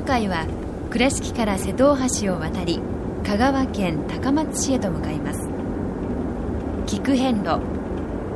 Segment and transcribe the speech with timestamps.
[0.00, 0.46] 今回は
[0.88, 2.80] 倉敷から瀬戸大橋を渡り
[3.22, 5.46] 香川県高松市へと向かいます。
[6.86, 7.60] 菊遍路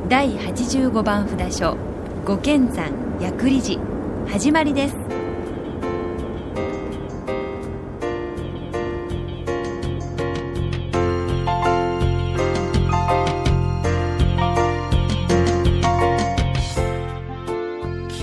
[0.07, 1.75] 第85番札所
[2.23, 3.81] 五剣山薬理寺
[4.27, 4.95] 始まりです。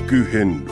[0.07, 0.72] 菊遍路。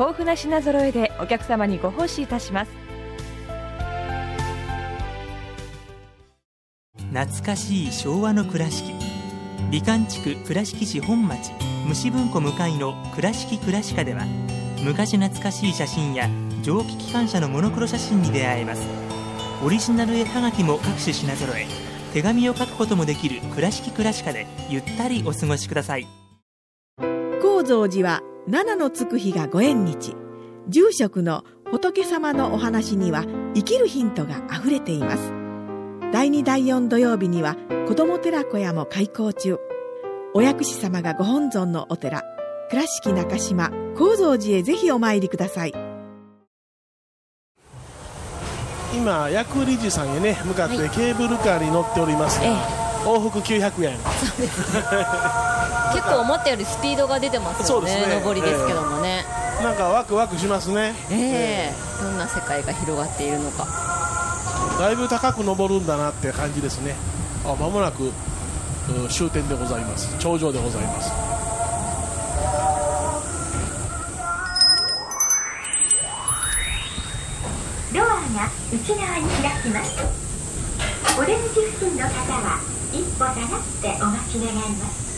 [0.00, 2.70] 豊富な品揃えでお客様にご奉仕いたします。
[7.12, 8.94] 懐かしい昭和の倉敷。
[9.70, 11.52] 美観地区倉敷市本町。
[11.86, 14.24] 虫文庫向かいの「倉敷倉歯科」では
[14.82, 16.30] 昔懐かしい写真や
[16.62, 18.82] 蒸気機関車のモノクロ写真に出会えます。
[19.62, 21.66] オリジナル絵はがきも各種品揃え。
[22.14, 26.06] 手紙を書くこともできる「倉敷倉歯科」でゆったりお過ごしください。
[27.42, 30.14] 高蔵寺は七のつく日がご縁日。
[30.68, 33.24] 住職の仏様のお話には
[33.54, 35.32] 生きるヒントがあふれています。
[36.12, 37.56] 第2第4土曜日には
[37.86, 39.58] 子ども寺小屋も開校中。
[40.34, 42.22] お薬師様がご本尊のお寺。
[42.70, 45.74] 倉敷中島・高蔵寺へぜひお参りください。
[48.94, 52.40] 今薬理事さんへね向かってケーブルカーに乗っております。
[52.40, 53.98] が、往復900円。
[55.92, 58.22] 結構思ったよりスピードが出てますよねね。
[58.24, 59.24] 上りですけどもね、
[59.62, 60.94] なんかワクワクしますね。
[61.10, 62.02] ええ。
[62.02, 63.66] どんな世界が広がっているのか。
[64.78, 66.94] だいぶ高く登るんだなって感じですね。
[67.44, 68.12] あ間もなくう
[69.08, 70.16] 終点でございます。
[70.18, 71.10] 頂上でございます。
[77.92, 78.16] ドアが
[78.72, 80.30] 内側に開きます。
[81.18, 85.10] オレンジ付近の方は一歩下がってお待ち願います。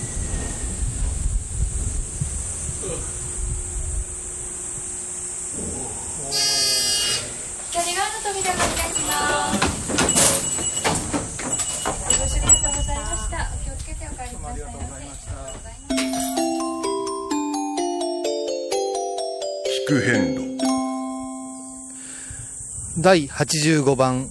[7.70, 9.12] 左側の扉が開きま
[9.54, 9.58] す
[12.20, 14.52] ご視聴ありがとうございましたお気をつけてお帰りください。
[14.52, 15.32] ありがとうございました。
[19.86, 20.40] 菊遍路。
[22.98, 24.30] 第85番。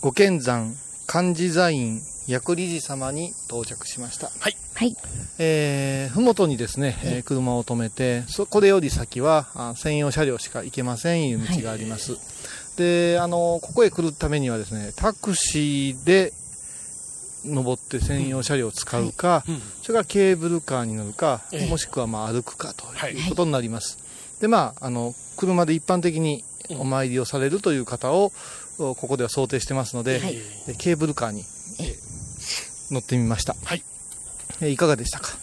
[0.00, 0.74] 五剣山
[1.06, 4.30] 漢字座院薬理寺様に到着しました。
[4.38, 4.56] はい。
[4.74, 4.96] はい。
[5.38, 12.16] えー、ふもとにですね、えー車を止めて、そこれより先はあ専用車両しか行けませんいう道があります。
[12.76, 16.32] で、あの、ここへ来るためにはですね、タクシーで
[17.44, 23.98] 登って専用車両を使うか、うんそれからケーブルカーに乗るか、ええもしくはまあ歩くかとはいいうことになります。
[24.40, 26.44] で、まあ、あの、車で一般的に
[26.78, 28.32] お参りをされるという方を、
[28.78, 30.34] おここでは想定してますので、はい
[30.66, 31.44] でケーブルカーに、
[31.80, 32.11] えー
[32.92, 33.56] 乗ってみました。
[33.64, 33.82] はい。
[34.60, 35.36] えーいかがでしたか？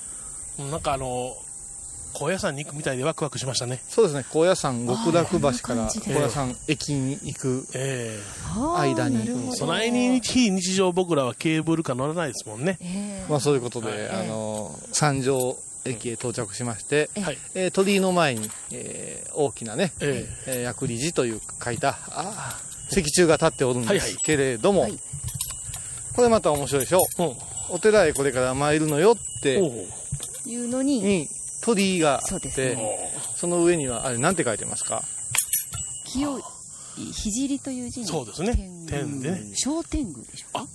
[0.72, 1.36] なんかあの
[2.14, 3.82] 高野山に行くみたいでワクワクしましたね。
[3.88, 8.20] そうですね、高野山極楽橋から高野山駅に行くえ
[8.78, 13.26] 間に、えそないに非日常僕らはケーブルカー乗らないですもんね。
[13.30, 17.38] まあそういうことで、はいあの、三条駅へ到着しまして、はい。
[17.54, 20.52] えー鳥居の前に、えー大きなね、ええ。
[20.52, 24.88] ー薬理寺という書いた、あー石柱が立っておるんではいはいすけれども、
[26.16, 27.00] これまた面白いでしょ？
[27.70, 29.60] お寺へこれから参るのよって、
[30.46, 31.28] いうのにに
[31.62, 33.12] 鳥居があそうって、ですね。
[33.36, 35.04] その上には、あれ、なんて書いてますか？
[36.06, 36.44] 清い
[37.14, 38.54] 聖という字にそうですね。
[38.88, 39.52] 天でね。
[39.56, 40.68] 小天狗でしょうか？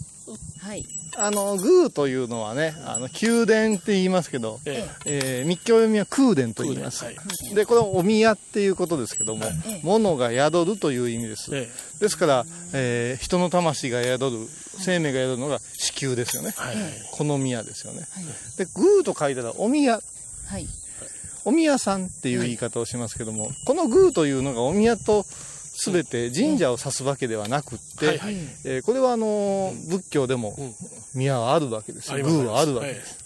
[0.66, 0.84] はい
[1.16, 7.05] あの、宮というのはね、あの、宮殿って言いますけど、ええー密教読みは空殿と言います。
[7.05, 7.16] はい
[7.55, 11.50] で、これお宮っていうことですけども、ええ物が宿るという意味です。
[11.52, 11.69] え
[12.00, 16.52] ですから、えー人の魂が宿る、生命が宿るのが子宮ですよね。
[16.56, 16.76] はい
[17.12, 18.02] この宮ですよね。
[18.56, 20.00] で、宮と書いたらお宮。
[20.46, 20.67] はい
[21.46, 25.26] お宮さんっていう言い方をしますけども、この宮というのがお宮と
[25.92, 28.20] 全て神社を指すわけではなくって、
[28.64, 30.56] えーこれはあのー仏教でも
[31.14, 33.19] 宮はあるわけです宮はあるわけです。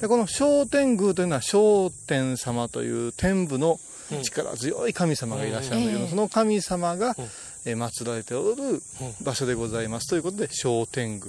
[0.00, 3.78] でこの昇天宮というのは昇天様という天部の
[4.22, 7.32] 力強い神様がいらっしゃるんだけその神様が、えー
[7.64, 8.82] 祀られておる
[9.22, 10.08] 場所でございます。
[10.08, 11.22] ということで昇天宮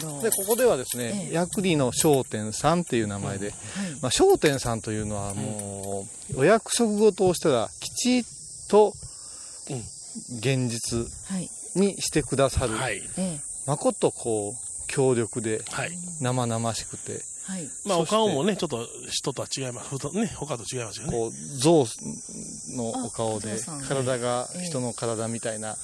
[0.00, 0.22] と。
[0.22, 3.54] でここではですね、薬理の商店さんっていう名前で、
[4.02, 8.24] まあ、商店さんというのはもう、お約束事をしたらきちっ
[8.68, 8.92] と
[10.38, 11.50] 現実はい。
[11.74, 13.02] にしてくださる、はい。
[13.18, 13.40] ええ。
[13.66, 15.90] まことこう強力ではい。
[16.20, 17.68] 生々しくて、はい。
[17.84, 19.92] まあ、お顔もね、ちょっと人とは違います。
[20.16, 21.12] ね、他と違いますよね。
[21.12, 21.86] こう象
[22.76, 25.76] のお顔で体が人の体みたいな、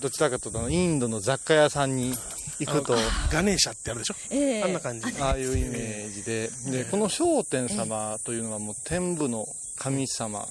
[0.00, 2.14] どちらかというとインドの雑貨屋さんに
[2.58, 2.96] 行くと
[3.30, 4.14] ガネーシャってあるでしょ？
[4.30, 5.06] ええあんな感じ。
[5.20, 9.46] ああいうイメージで、で、この商天様というのはもう天部の
[9.76, 10.48] 神様、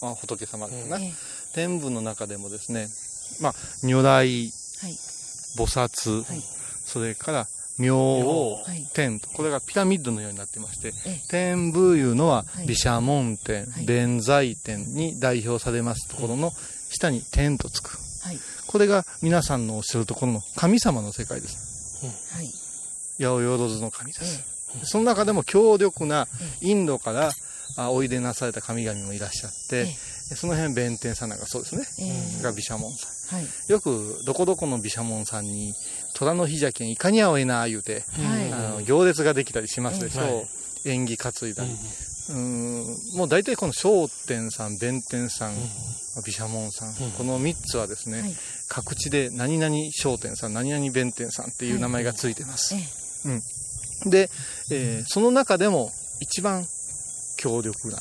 [0.00, 2.88] まあ、仏様ですね、ええ天部の中でもですね、
[3.40, 4.50] まあ、如来、
[4.82, 4.92] はい。
[5.56, 6.42] 菩薩、はい
[6.90, 7.46] それから
[7.78, 16.52] 明王、はい天と、これがピラミッドのようになってましてええ、天部いうのははい毘沙門天、はい弁財天に代表されますところの
[16.90, 17.98] 下に天とつく。
[18.22, 18.38] はい。
[18.66, 22.04] これが皆さんのおっしゃるところの神様の世界です。
[22.34, 22.46] はい。
[23.18, 24.60] 八百万の神です。
[24.84, 26.26] その中でも強力な
[26.60, 27.30] インドから
[27.76, 29.86] あおいでなされた神々もいらっしゃって、
[30.36, 31.84] その辺弁天さんなんかそうですね。
[31.98, 33.38] ええが毘沙門さん。
[33.38, 33.46] はい。
[33.68, 35.74] よくどこどこの毘沙門さんに
[36.14, 40.24] 虎の日じゃけんいかにゃおえな言うて、はいあの行列ができたりしますでしょう。
[40.24, 40.46] はい
[40.86, 41.70] 縁起担いだり。
[41.70, 45.54] うーんもう大体この商天さん、弁天さん、
[46.22, 48.34] 毘沙門さん、この3つはですね、はい
[48.68, 52.74] 各地で何々商天さん、何々弁天さんっていう名前がついてます。
[52.76, 53.28] ええ
[54.04, 54.30] うん、で、
[54.70, 56.64] えーその中でも一番
[57.36, 57.98] 強力な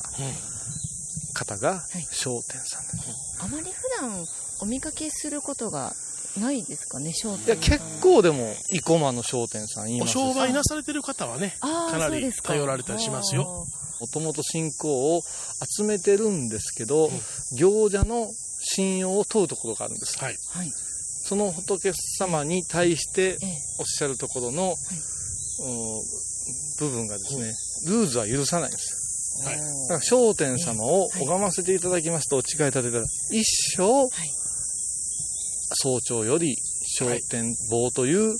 [1.33, 3.71] 方が商店さんです、あまり普
[4.01, 4.25] 段
[4.61, 5.93] お見かけすることが
[6.39, 10.13] ないですかね、商いや店結構でも生駒の商店さん言いおます。
[10.13, 13.65] 商売なされてる方はね、かなり頼られたりしますよ。
[13.99, 15.21] もともと信仰を
[15.77, 17.11] 集めてるんですけど、
[17.57, 18.31] 行者の
[18.61, 20.37] 信用を問うところがあるんです、はい。
[20.49, 20.71] はい。
[20.71, 23.57] その仏様に対してええ。
[23.79, 24.75] おっしゃるところの、
[25.61, 26.03] お
[26.79, 27.53] 部分がですね、
[27.87, 28.98] ルーズは許さないんです
[29.43, 29.57] はい。
[29.57, 33.43] だから商店様を拝ませていただきますと、お誓い立てたら、一
[33.77, 34.09] 生、
[35.75, 36.55] 早朝より
[36.97, 38.37] 商店坊という、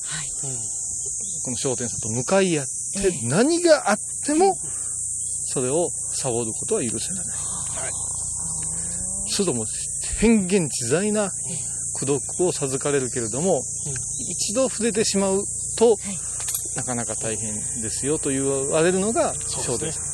[1.44, 4.58] この商店さんと向かい合って、何があっても、
[5.46, 7.26] それをサボることは許せない。
[9.32, 9.66] するともう
[10.20, 11.32] 変幻自在な
[11.96, 13.62] 功徳を授かれるけれども、
[14.30, 15.44] 一度触れてしまう
[15.78, 15.98] と、
[16.76, 20.09] なかなか大変ですよと言われるのが商店さん。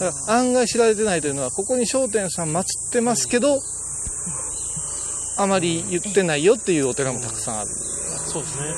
[0.00, 3.60] だから案外知られてないというのは、ここに商店さん祀ってますけど、
[5.36, 7.70] あまり言ってないよっていうお寺もたくさんある。
[8.26, 8.74] そうですね。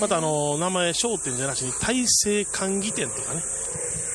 [0.00, 3.42] またあの、名前商店じゃなしに大政歓義店とかね。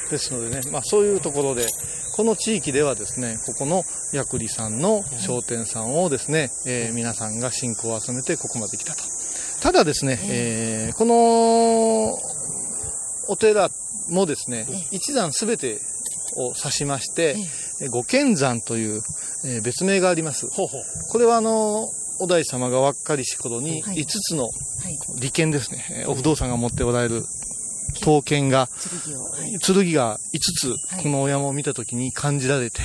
[0.10, 1.68] ですのでね、まあそういうところで、
[2.16, 9.04] この地域ではですね、ここの薬理さんの商店さんをですね、えー皆さんが信仰を集めてここまで来たと。
[9.62, 12.20] ただですね、えーこの
[13.32, 13.70] お寺
[14.10, 15.80] もですね、一山すべて
[16.40, 17.36] を指しまして、
[17.82, 19.02] えー五剣山という、
[19.46, 20.48] えー別名があります。
[21.10, 21.90] これはあの、
[22.22, 24.50] お大師様がわっかりし頃に5つの
[25.20, 27.24] 利権ですね、えーお不動産が持っておられる
[28.02, 28.68] 刀剣が、
[29.70, 32.82] 剣が5つ、このお山を見たときに感じられて、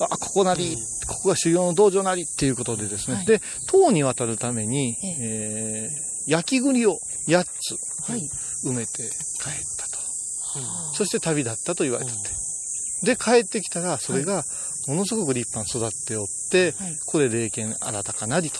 [0.00, 7.76] あ、ここなり、ここが修行の道場なりっていうことでですね、で、塔に渡るために、えー焼き栗を8つ
[8.66, 9.98] 埋めて帰ったと。
[10.96, 12.18] そして旅立ったと言われてて。
[13.02, 14.44] で、帰ってきたら、それが
[14.86, 16.74] ものすごく立派に育っておって、
[17.06, 18.58] これ霊剣新たかなりと。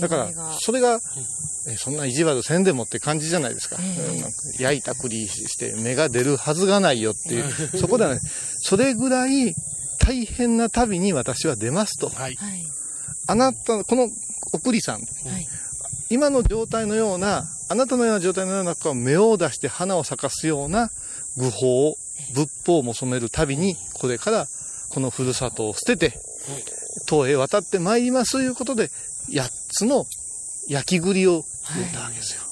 [0.00, 1.00] だからそれが、
[1.66, 3.78] えそんな意地悪せんでもって感じじゃないですか。
[4.58, 8.20] 焼いた栗して芽が出るはずがないよっていう、 そこではね、
[8.60, 9.54] それぐらい
[9.98, 12.12] 大変な旅に私は出ますと。
[13.26, 14.10] あなた、この
[14.52, 15.00] お栗さん、
[16.10, 20.90] 今の状態のような、あなたのような状態のようなこう芽を出して花を咲かすような
[21.36, 21.96] 愚法、
[22.32, 24.46] 仏法も染める旅に、これから
[24.90, 26.18] このふるさとを捨てて、
[27.08, 28.90] 東へ渡ってまいりますということで、
[29.30, 30.06] 8つの
[30.68, 31.44] 焼き栗を
[31.76, 32.42] 植えたわけですよ。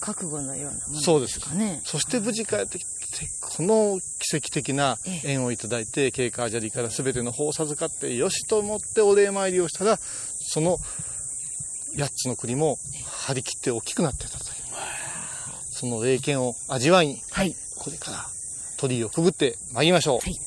[0.00, 1.80] 覚悟のようなものそうですかね。
[1.84, 2.88] そして無事帰ってきて、
[3.40, 9.98] この奇跡的な縁をいただいて、経過砂利から全ての方を授かって、よしと思ってお礼参りをしたら、
[10.40, 10.78] その
[11.96, 14.47] 8つの栗も張り切って大きくなってたと。
[15.78, 17.22] その霊剣を味わいに、
[17.78, 18.26] これから
[18.78, 20.18] 鳥居をくぐって参りましょう。
[20.18, 20.40] はい。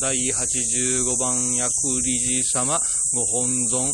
[0.00, 1.70] 第85番薬
[2.02, 2.80] 理事様
[3.12, 3.92] ご本尊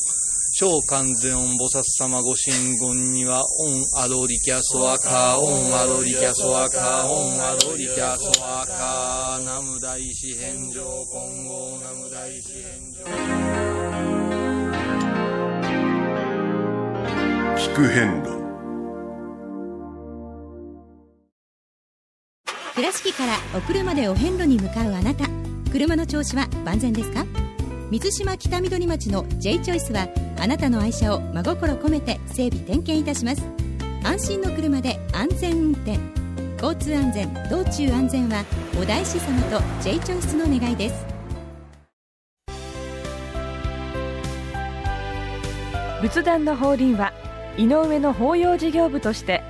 [0.57, 13.05] 小完全音菩薩様ご神言には、オンアドリキャソワカ、オンアドリキャソワカ、オンアドリキャソワカ、ナム大師返上、今後ナム大師返上。
[17.59, 18.31] 聞く変路。
[22.77, 25.27] 倉敷からお車でお遍路に向かうあなた。
[25.73, 27.25] 車の調子は万全ですか？
[27.91, 33.43] 水島北緑町の J チョイスはあなたの愛車を真心込めて整備点検いたします。
[34.03, 35.99] 安心の車で安全運転。
[36.63, 38.45] 交通安全道中安全は
[38.81, 41.07] お大師様と J チョイスの願いです。
[46.01, 47.13] 仏壇の法輪は
[47.59, 49.43] 井上の法要事業部として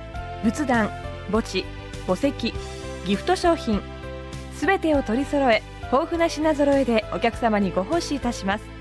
[0.43, 0.89] 仏壇
[1.31, 1.65] 墓地
[2.05, 2.53] 墓石
[3.05, 3.81] ギフト商品
[4.53, 5.61] すべてを取り揃え
[5.91, 8.74] 豊富な品揃えでお客様にご奉仕いたします。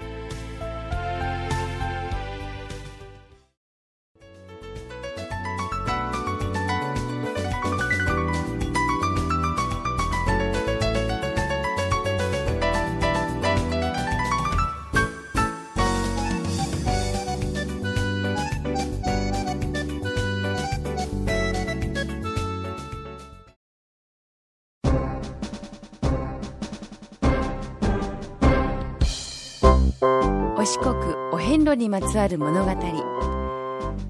[31.65, 32.73] 路にまつわる物語。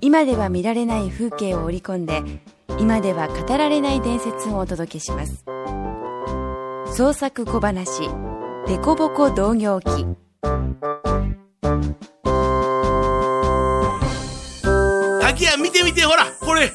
[0.00, 2.22] 今では見られない風景を織り込んで
[2.78, 5.44] 今では語られない伝説をお届けします。
[6.96, 8.08] 創作小話
[8.66, 9.88] 「デコボコ同業記」
[15.20, 16.68] 滝や見てみてほらこれの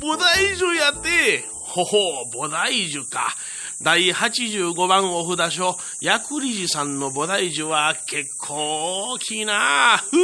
[0.00, 1.56] 菩提樹やって。
[1.76, 3.34] ほほう菩提樹か。
[3.82, 10.02] 第85番お札書、薬理事さんの菩提樹は結構大きいな。
[10.12, 10.16] う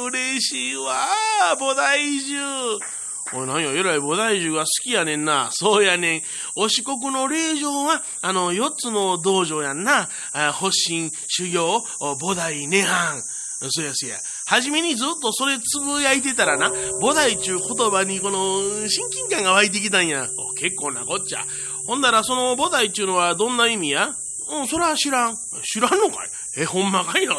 [0.00, 1.06] わ嬉しいわ
[1.58, 2.36] 菩提樹。
[3.34, 5.50] おい、なんや、えらい菩提樹が好きやねんな。
[5.52, 6.22] そうやねん。
[6.56, 10.08] お四国の霊場は、あの、四つの道場やんな。
[10.32, 13.20] 発心、修行、菩提、涅槃。
[13.70, 14.16] そうやそうや。
[14.46, 16.70] はじめにずっとそれつぶやいてたらな、
[17.00, 20.26] 菩提ちゅう言葉にこの親近感が湧いてきたんや。
[20.58, 21.44] 結構なこっちゃ。
[21.86, 24.14] ほんならその菩提っちゅうのはどんな意味や？
[24.50, 25.36] うん、それは知らん。
[25.62, 26.28] 知らんのかい？
[26.58, 27.36] え、ほんまかいの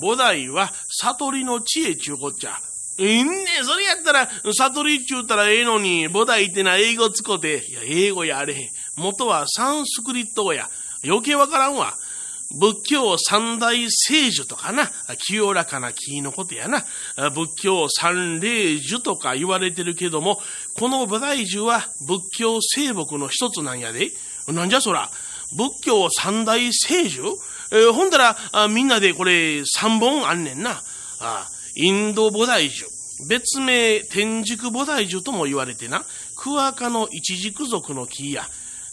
[0.00, 0.72] 菩提は
[1.02, 2.58] 悟りの知恵ちゅうこっちゃ。
[2.98, 8.68] えんねそれやったら、悟りっちゅうたらええのに、菩提ってな英語つこて、いや、英語やあれへん。
[8.96, 10.68] 元はサンスクリット語や。
[11.04, 11.94] 余計わからんわ。
[12.52, 14.90] 仏教三大聖樹とかな、
[15.26, 16.84] 清らかな木のことやな、
[17.30, 20.40] 仏教三霊樹とか言われてるけども、
[20.74, 24.10] この菩提樹は仏教聖木の一つなんやで。
[24.48, 25.10] なんじゃそら、
[25.56, 27.22] 仏教三大聖樹？
[27.72, 30.82] えー、ほんだら、みんなでこれ三本あんねんな。
[31.20, 32.84] あインド菩提樹。
[33.28, 36.04] 別名天竺菩提樹とも言われてな、
[36.36, 38.46] クワカの一軸属の木や。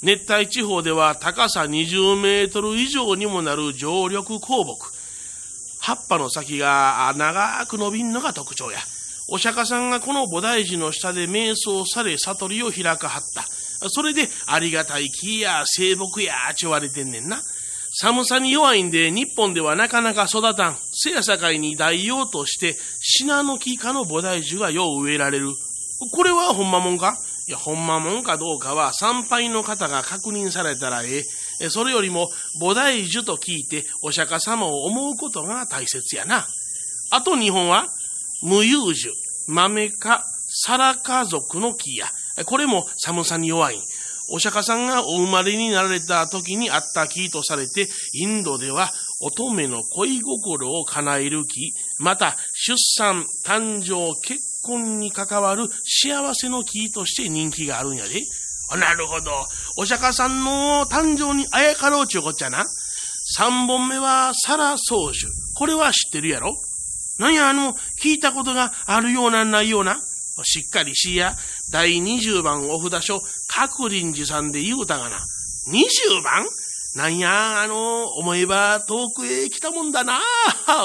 [0.03, 4.91] 熱帯地方では高さ20メートル以上にもなる常緑鉱木。
[5.79, 8.79] 葉っぱの先が長く伸びんのが特徴や。
[9.29, 13.45] お釈迦さんがこの菩提寺の下で瞑想され悟りを開かはった。
[13.89, 17.41] それでありがたい木や聖木やち言われてんねんな。
[17.93, 20.77] 寒さに弱いんで日本ではなかなか育たん。
[20.93, 25.49] せやさかいに代用としてシナノキ科の菩提樹がよう植えられる。
[26.11, 27.17] これはほんまもんか？
[27.51, 31.25] いや、ほんまもんかどうかは参拝の方が確認されたらえ
[31.59, 31.69] え。
[31.69, 32.29] それよりも
[32.61, 36.47] 菩提樹と聞いてお釈迦様を思うことが大切やな。
[37.09, 37.89] あと日本は
[38.41, 39.09] 無有樹、
[39.49, 42.07] 豆科、サラカ族の木や。
[42.45, 43.81] これも寒さに弱い。
[44.29, 58.21] お釈迦さんがお生まれになられた時にあった木とされて、インドでは乙女の恋心を叶える木、また出産、誕生、結婚に関わる幸せの木として人気があるんやで。
[58.77, 59.31] なるほど。
[59.77, 62.65] お釈迦さんの誕生にあやかろうちゅうこっちゃな。
[63.35, 65.27] 三本目はサラ宗樹。
[65.55, 66.55] これは知ってるやろ？
[67.19, 67.49] なんや？
[67.49, 69.99] あの、聞いたことがあるようなないような？
[70.43, 71.35] しっかりしや、
[71.71, 75.19] 第20番お札書、各林寺さんで言うたがな。
[75.71, 76.45] 20番？
[76.95, 80.19] なんや、あの、思えば遠くへ来たもんだな。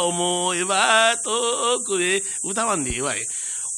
[0.04, 3.25] 思えば遠くへ歌わんでええわい。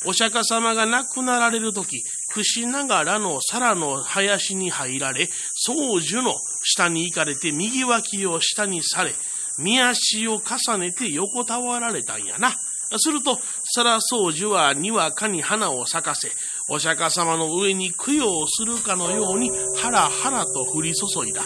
[0.05, 9.15] お釈迦様が亡くなられるとき、串ながらの皿の林に入られ、宗樹の下に行かれて、右脇を下にされ、
[9.59, 12.55] 見足を重ねて横たわられたんやな。
[12.97, 16.31] すると、皿宗樹はにわかに花を咲かせ、
[16.69, 21.45] お釈迦様の上に供養するかのように、ハラハラと降り注いだ。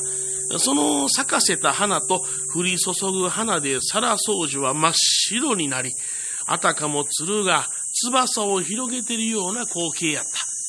[0.58, 5.92] その咲かせた花と降り注ぐ花で皿宗樹は真っ白になり、
[6.46, 7.68] あたかも鶴が
[8.10, 10.24] 翼を広げているような光景やっ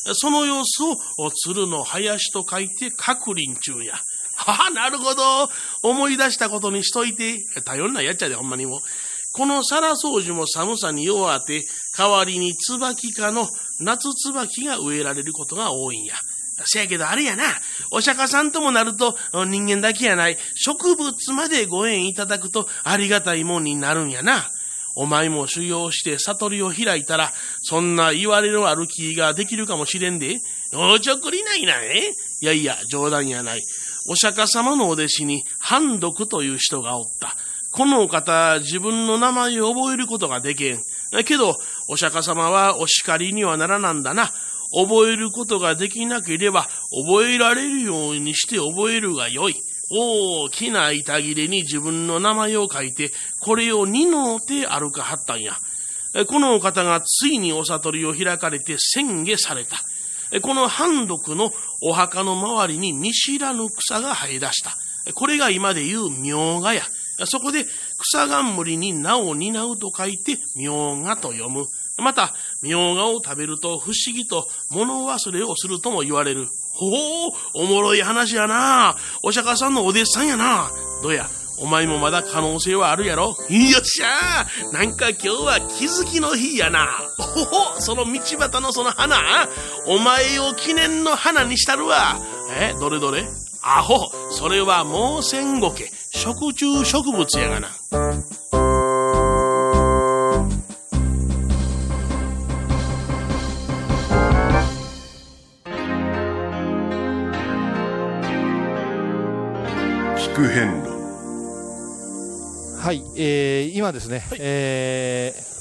[0.05, 0.13] た。
[0.15, 0.83] その様子
[1.17, 3.95] を鶴の林と書いて各林中や。
[4.35, 5.49] はあ、なるほど。
[5.83, 7.39] 思い出したことにしといて。
[7.65, 8.81] 頼んなやっちゃで、ほんまにも。
[9.31, 11.63] この皿掃除も寒さに弱って、
[11.97, 13.47] 代わりに椿科の
[13.79, 16.15] 夏椿が植えられることが多いんや。
[16.65, 17.45] せやけどあれやな、
[17.91, 24.49] お釈迦さんともなると人間だけやない、植物までご縁いただくとありがたいもんになるんやな。
[24.95, 27.31] お前も修行して悟りを開いたら、
[27.61, 30.37] そんな言われのある気ができるかもしれんで。
[30.75, 32.13] おちょくりないな、え？
[32.41, 33.61] いやいや、冗談やない。
[34.09, 37.35] お釈迦様のお弟子に、判読という人がおった。
[37.71, 40.77] このお方、自分の名前を覚えることができん。
[41.25, 41.55] けど、
[41.87, 44.31] お釈迦様はお叱りにはならなんだな。
[44.75, 46.67] 覚えることができなければ、
[47.07, 49.55] 覚えられるようにして覚えるがよい。
[49.95, 55.55] 大きな板切れに自分の名前を書いて、これを二のて歩かはったんや。
[56.27, 59.77] このお方がついにお悟りを開かれて宣言された。
[60.41, 64.75] この半毒のお墓の周りに見知らぬ草が生え出した。
[65.13, 66.83] これが今で言う明画や。
[67.25, 67.65] そこで
[67.99, 71.65] 草冠に名を担うと書いて明画と読む。
[71.97, 72.33] また、
[72.63, 76.47] 明画を食べると不思議と物忘れをするとも言われる。
[76.73, 78.97] ほう、おもろい話やな。
[79.21, 80.71] お釈迦さんのお弟子さんやな。
[81.01, 86.87] どうや、お前もまだ可能性はあるやろよっしゃーなんか今日は気づきの日やな。
[87.17, 89.47] ほほ、その道端のその花、
[89.85, 92.17] お前を記念の花にしたるわ。
[92.59, 93.23] え、どれどれ？
[93.61, 97.69] アホ、それはもう千五家、食虫植物やがな。
[110.33, 110.89] 聞く遍路。
[112.81, 115.53] はい、えー、今ですね、えー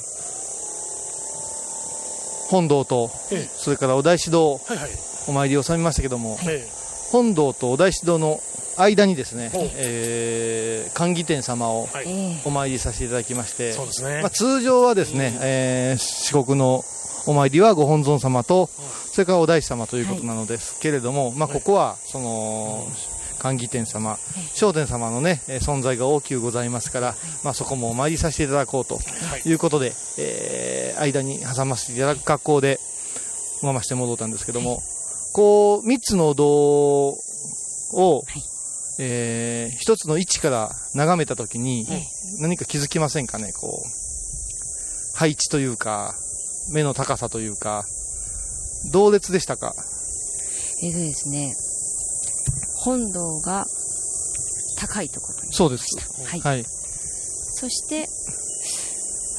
[2.49, 3.49] 本堂と、ええ。
[3.55, 4.89] それからお大師堂、はいはい。
[5.27, 6.67] お参りを収めましたけども、え
[7.11, 8.39] 本堂とお大師堂の
[8.77, 12.41] 間にですねえー、寛義天様をはい。
[12.43, 14.21] お参りさせていただきまして、そうですね。
[14.21, 16.83] まあ、通常はですね、えー四国の
[17.27, 18.69] お参りはご本尊様と、
[19.11, 22.87] それからお大師様ということなのですけれども、まあ、ここは、その、
[23.43, 24.17] 寛義天様、
[24.53, 29.01] 聖天様のね、えー存在が大きくございますから、まあ、そこもお参りさせていただこうと
[29.45, 29.53] い。
[29.53, 32.79] うことで、えー間に挟ませていただく格好で、
[33.61, 34.81] 拝まして戻ったんですけども、
[35.33, 36.47] こう、三つのお堂
[37.09, 38.23] を、
[38.99, 41.85] えー一つの位置から眺めたときに、
[42.39, 46.15] 何か気づきませんかね、こう、配置というか、
[46.71, 47.83] 目の高さというか、
[48.93, 49.73] 同列でしたか？
[50.81, 51.53] えっとですね、
[52.83, 53.65] 本堂が
[54.77, 55.53] 高いところに。
[55.53, 55.85] そうです。
[56.25, 56.39] はい。
[56.41, 56.65] はい。
[56.65, 58.09] そして、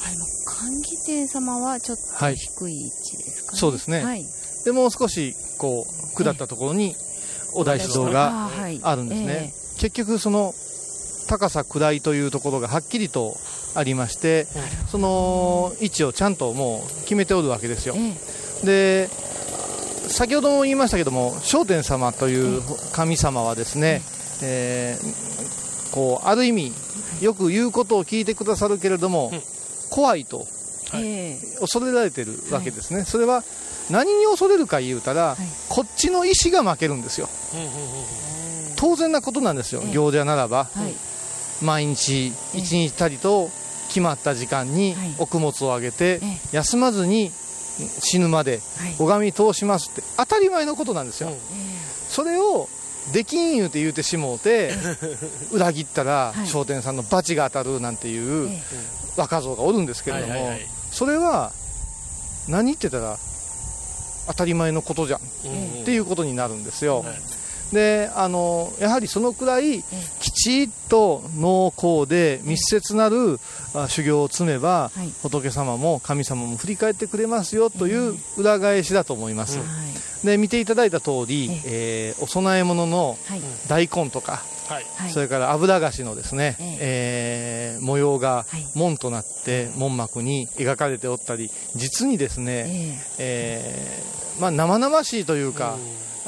[0.03, 3.59] あれも、寛義天様はちょっとはい低い位置ですかね。
[3.59, 4.25] そうですねはい。
[4.65, 6.95] で、もう少し、こう、下ったところに、
[7.53, 8.49] お大師堂が
[8.81, 9.53] あるんですね。
[9.77, 10.55] 結局、その、
[11.27, 13.37] 高さ位というところがはっきりと
[13.75, 14.47] ありまして、
[14.89, 17.95] その位置をちゃんともう決めておるわけですよ。
[18.63, 19.09] で、
[20.15, 22.61] 先ほども言いましたけども、聖天様という
[22.93, 24.01] 神様はですね、
[24.41, 26.73] えーこう、ある意味、
[27.19, 29.33] よく言うことを聞いてくださるけれども、
[29.89, 30.47] 怖いと、
[30.93, 33.03] え恐れられてるわけですね。
[33.03, 33.43] それは、
[33.89, 35.35] 何に恐れるか言うたら、
[35.67, 37.27] こっちの意志が負けるんですよ。
[38.77, 40.69] 当然なことなんですよ、行者ならば。
[41.61, 43.49] 毎日、一日たりと
[43.89, 46.21] 決まった時間にお供物をあげて、
[46.53, 47.33] 休まずに
[47.99, 48.61] 死ぬまで
[48.99, 51.31] 拝み通しますって、当たり前のことなんですよ。
[52.09, 52.69] それを、
[53.13, 54.71] できん言うて言うてしもうて、
[55.51, 58.49] 裏切ったら、商店さんの罰が当たるなんていう
[59.15, 60.51] 若造がおるんですけれども
[60.91, 61.51] それは、
[62.47, 63.17] 何言ってたら、
[64.27, 67.05] 当たり前のことじゃん、っていうことになるんですよ。
[67.71, 69.81] であのやはりそのくらい
[70.19, 73.39] きちっと濃厚で密接なる
[73.73, 74.91] あ修行を積めば、
[75.23, 79.57] 仏様も神様も振り返ってくれますよという裏返しだと思います。
[80.23, 83.17] で見ていただいた通り、えーお供え物の
[83.67, 84.85] 大根とか、はい。
[85.11, 95.75] それから油菓子のですね、えー模様が門となって門幕に描かれておったり、実にですね、えーまあ、生々しいというか、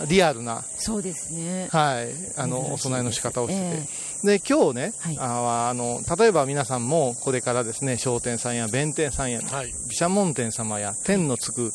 [0.05, 1.69] リアルな、そうですね。
[1.71, 3.87] はい、あの、お供えの仕方をして
[4.21, 4.39] て。
[4.39, 11.73] で、今日ね、ああの、例えば皆さんもこれからですね、商店さんや弁天さんや、毘沙門天様や天のつく、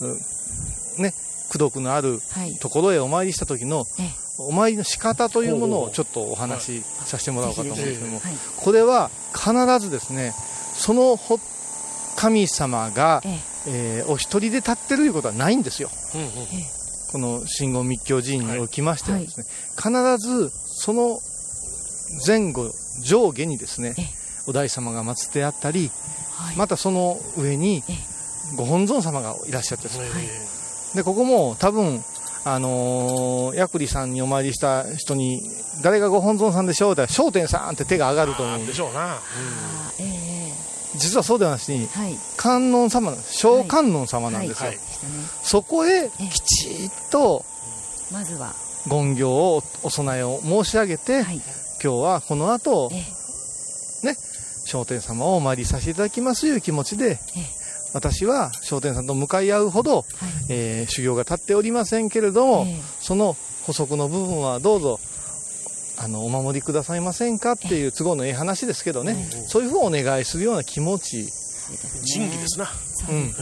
[0.00, 1.12] うね、
[1.48, 2.20] 功徳のある
[2.60, 3.86] ところへお参りした時の、
[4.38, 8.20] お参りの仕方というものをちょっとお話しさせてもらおうかと思うんですけども、
[8.56, 10.32] これは必ずですね、
[10.76, 11.18] その
[12.16, 15.90] 神様が、えーお一人で立ってるということはないんですよ。
[17.14, 19.46] この信号密教寺院におきましてはですね、
[19.76, 21.20] 必ずその
[22.26, 22.72] 前後
[23.04, 23.94] 上下にですね、
[24.48, 25.92] お大師様が祀ってあったり、
[26.56, 27.84] またその上に
[28.56, 30.06] ご本尊様がいらっしゃってですね、
[30.96, 32.02] でここも多分
[32.44, 35.40] あのー、ヤクリさんにお参りした人に、
[35.84, 39.20] 誰がご本尊さんでしょうって、商店さんって手が上がると思うんでしょうな。
[40.96, 41.88] 実はそうではなしに、
[42.36, 43.14] 観音様。
[43.30, 44.72] 小観音様なんですよ。
[45.42, 47.44] そこへきちっと、
[48.12, 48.54] まずは、
[48.86, 51.24] 言行を、お供えを申し上げて、
[51.82, 54.16] 今日はこの後、ね、
[54.66, 57.18] 商店様をお参りさせていただきますという気持ちで、
[57.94, 60.04] 私は商店さんと向かい合うほど、はい、
[60.48, 64.98] えー、修行が立っておりませんけれども、えー、その補足の部分はどうぞ
[65.96, 71.28] あのお守りくださいませんかっていう都合のええ話ですけどね、えー、そういうふうにお願いするような気持ち。
[72.02, 72.68] 仁義ですな。
[73.08, 73.34] うん。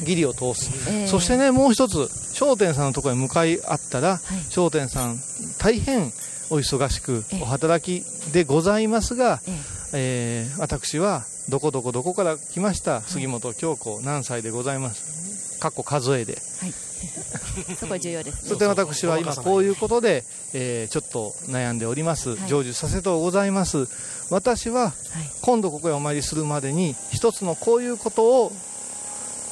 [0.00, 0.70] 義理を通す。
[0.88, 4.20] えー、そしてね、もう一つ、商店さんのところに向かい合ったら、はい、
[4.52, 5.20] 商店さん、
[5.58, 6.12] 大変
[6.50, 9.54] お忙しく、お働きでございますが、えー、
[9.94, 15.23] えー、私はどこどこどこから来ました、杉本京子、何歳でございます。
[15.64, 16.36] かっこ数えで。
[16.60, 16.74] はい。
[17.80, 22.36] そこ重要です、ね、そして私は今こういうことで、えー、ちょっと悩んでおります。
[22.36, 23.88] 成就させとうございます。
[24.30, 24.92] 私は、
[25.40, 28.52] 今度ここへお参りするまでに、一つのこういうことを、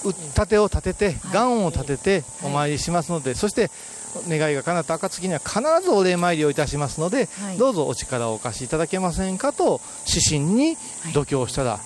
[0.04, 3.70] 立てを立てて、願を立ててお参りしますので、そして、
[4.28, 10.76] 願いが叶った暁には必ずお礼参りをいたしますので、はい、どうぞお力をお貸しいただけませんかと指針に
[11.14, 11.80] 度胸したら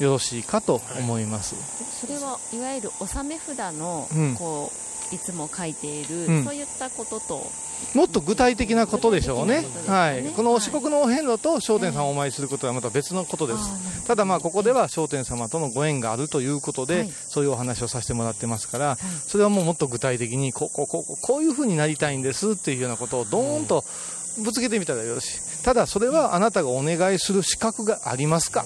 [0.00, 1.64] よろしいかと思います、はい、
[2.00, 7.50] それはいわゆる納め札の、こういつも書いている、うん、そういったことと。
[7.94, 9.68] もっと具体的なことでしょうね、ね。
[9.86, 23.84] はい、この四国のお遍路と商店さんをお参りすることはまた別のことです、ただ、まあここでは商店様とのご縁があるということで、はい、そういうお話をさせてもらってますから、はい、それはもうもっと具体的にこうこうこうこういうふうになりたいんですっていうようなことをどーんと
[24.38, 28.64] ぶつけてみたらよろしい、ただそれはあなたがお願いする資格がありますか、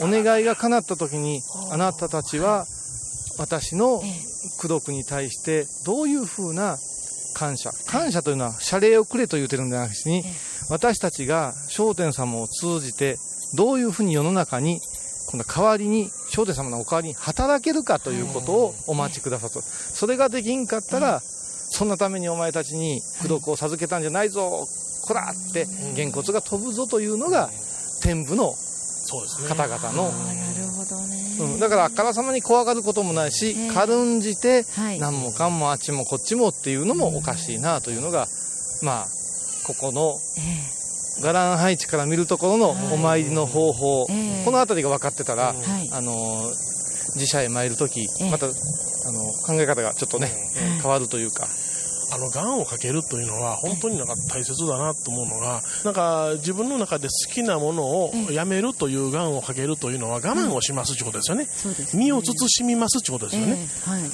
[0.00, 2.66] お願いが叶った時にあなたたちは
[3.38, 4.02] 私の
[4.58, 6.76] 功徳に対してどういうふうな
[7.34, 7.70] 感謝？
[7.86, 10.24] 感謝というのは、謝礼をくれと言うてるんじゃなくてに、
[10.70, 13.16] 私たちが商店様を通じて、
[13.54, 14.80] どういうふうに世の中に、
[15.28, 19.62] この代わりに、商店様のお代わりに働けるかということをお待ちくださる。
[19.62, 24.66] それができんかったら、そんなためにお前たちに功徳を授けたんじゃないぞ、
[25.02, 27.50] こらって、げんこつが飛ぶぞというのが、
[28.02, 28.54] 天部の
[29.48, 30.12] 方々の、
[31.40, 38.26] うん、だからあっからさまに怖がることもないし、えー、軽んじて、はい、何もかんもあっちもこっちもっていうのもおかしいなというのが、
[38.82, 39.06] まあ
[39.66, 40.18] ここの、
[41.20, 45.54] 伽藍配置から見るところのお参りの方法、えー、この辺りが分かってたら、
[45.92, 46.42] あの
[47.14, 48.48] 自社へ参るとき、またあ
[49.12, 50.30] の考え方がちょっとね、
[50.82, 51.48] 変わるというか。
[52.10, 61.48] あの、がんをかけるというのは、本当になんか大切だなと思うのが、なんか自分の中で好きなものをやめるというがんをかけるというのは我慢をしますということですよね。
[61.94, 63.68] 身を慎みますということですよね。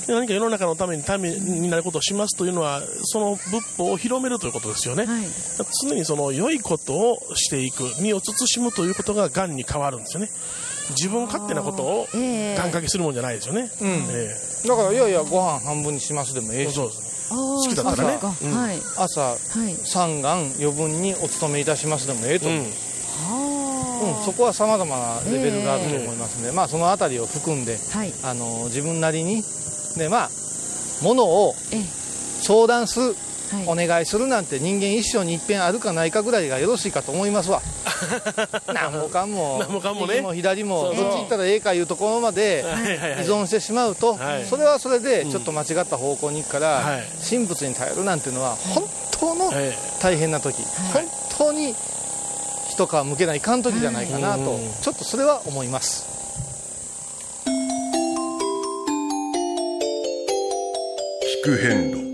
[0.08, 5.06] 何か世の中のためにためになることをしますというのは、その仏法を広めるということですよね。
[5.82, 10.30] 常にその良いことをしていく、身を慎むということががんに変わるんですよね。
[10.90, 13.70] 自分勝手なことを願掛けするもんじゃないですよね。
[13.80, 13.88] うん。
[13.88, 16.74] えー、だから、いやいや、ご飯半分にしますでもええし。
[16.74, 19.36] そうです好きだったらね、うん、朝、
[19.84, 24.18] 三願余分にお勤めいたしますでもええと思う、うん。
[24.18, 26.50] うん、そこはさまざまなレベルがあると思いますので、え。
[26.50, 29.42] ー、まあ、その辺りを含んで、はい、あの自分なりに
[29.96, 30.30] で、まあ、
[31.02, 31.54] ものを
[32.42, 33.16] 相談する、
[33.66, 37.62] お願いするなんて人間一生に一遍あるかないかぐらいがよろしいかと思いますわ。
[38.72, 40.14] 何もかんも何もかんもね。
[40.14, 42.64] 右も左もどっち行ったらええかいうところまで
[43.20, 49.52] 依存してしまうと、それはそれでちょっと間違った方向に行くから、神仏に頼るなんていうのは本当の
[50.00, 50.56] 大変な時、
[50.92, 51.04] 本
[51.36, 51.74] 当に
[52.70, 56.04] 一皮むけないかん時じゃないかなと、ちょっとそれは思います。
[61.44, 62.13] 聞く変路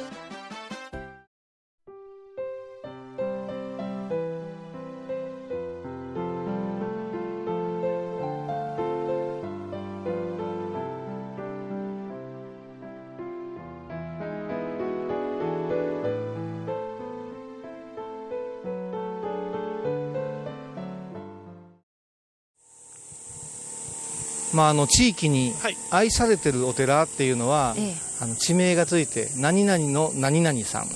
[24.53, 25.53] まあ、あの地域に
[25.89, 28.11] 愛されてるお寺っていうのは、ええ。
[28.21, 30.89] あの地名がついて何々の何々さん、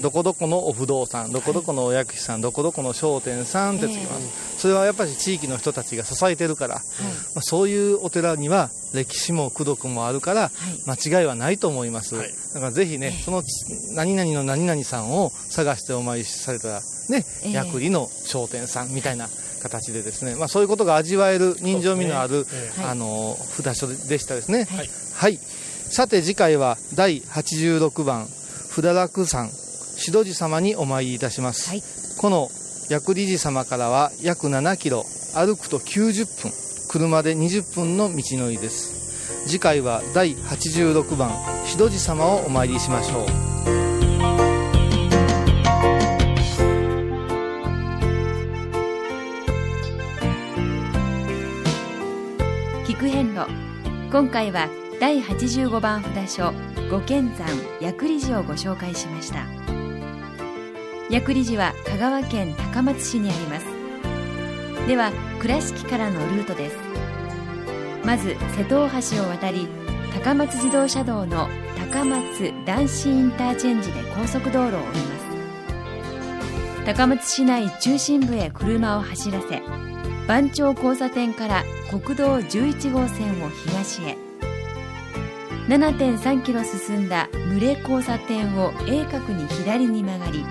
[0.00, 6.80] どこどこのお不動産どこどこのお薬師さん、どこどこの商店さんってつきます、それはやっぱり地域の人たちが支えてるから、ま
[7.38, 10.52] あ、そういうお寺には歴史も功徳もあるから、
[10.86, 12.16] 間違いはないと思います、
[12.54, 13.42] だからぜひね、その
[13.94, 17.52] 何々の何々さんを探してお参りされたらね、ええ。
[17.54, 22.46] 薬理の商店さんみたいな形でですね、まあ、そういうことが味わえる人情味のある、
[22.84, 24.66] あの札所でしたですね。
[25.14, 25.38] はい、
[25.90, 31.70] さて次回は第86番札楽山志戸寺様にお参りいたします、
[32.18, 32.48] この
[32.88, 36.52] 薬理寺様からは約7キロ歩くと90分
[36.88, 38.98] 車で20分の道のりです。
[39.46, 41.30] 次回は第86番
[41.64, 43.87] 志戸寺様をお参りしましょう
[54.18, 56.52] 今回は第85番札所
[56.90, 57.46] 五剣山
[57.80, 59.46] 薬理寺をご紹介しました。
[61.08, 63.66] 薬理寺は香川県高松市にあります。
[64.88, 66.76] では倉敷からのルートです。
[68.04, 69.68] まず瀬戸大橋を渡り
[70.12, 71.46] 高松自動車道の
[71.92, 75.18] 高松男子インターチェンジで高速道路を降りま
[76.80, 76.86] す。
[76.86, 79.62] 高松市内中心部へ車を走らせ
[80.26, 84.18] 番町交差点から国道11号線を東へ。
[85.68, 90.44] 7.3キロ進んだ群れ交差点を鋭角に左に曲がり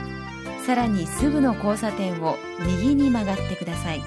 [0.66, 4.02] さらにすぐの交差点を右に曲がってください。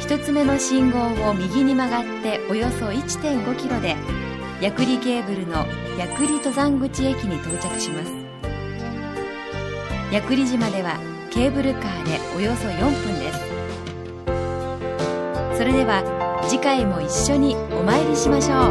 [0.00, 3.96] 一つ目の信号を右に曲がっておよそ1.5キロで
[4.60, 5.66] 薬理ケーブルの
[5.98, 8.12] 薬理登山口駅に到着します。
[10.10, 10.98] 薬理島では
[11.30, 13.51] ケーブルカーでおよそ4分です。
[15.62, 16.02] それでは
[16.48, 18.62] 次回も一緒にお参りしましょう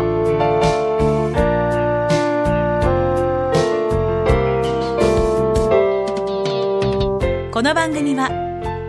[7.49, 8.27] この番組は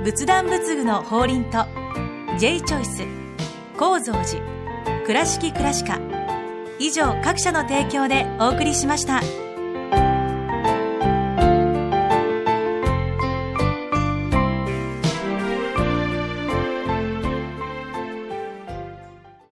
[0.03, 1.65] 仏壇仏具の法輪と
[2.41, 3.05] J チョイス
[3.79, 6.01] 構造寺倉敷倉歯科
[6.81, 9.42] 以上各社の提供でお送りしました。